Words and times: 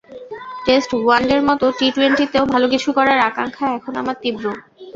Test 0.65 0.91
ওয়ানডের 0.97 1.41
মতো 1.49 1.65
টি-টোয়েন্টিতেও 1.77 2.45
ভালো 2.53 2.65
কিছু 2.73 2.89
করার 2.97 3.19
আকাঙ্ক্ষা 3.29 3.65
এখন 3.77 3.93
আমার 4.01 4.15
তীব্র। 4.23 4.45